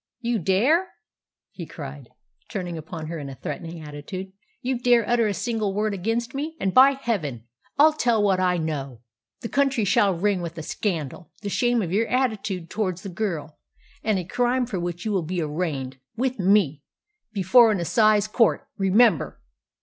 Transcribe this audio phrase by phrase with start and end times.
[0.19, 0.93] "You dare!"
[1.51, 2.09] he cried,
[2.49, 4.33] turning upon her in threatening attitude.
[4.59, 7.43] "You dare utter a single word against me, and, by Heaven!
[7.77, 9.01] I'll tell what I know.
[9.41, 13.59] The country shall ring with a scandal the shame of your attitude towards the girl,
[14.03, 16.81] and a crime for which you will be arraigned, with me,
[17.31, 18.67] before an assize court.
[18.79, 19.39] Remember!"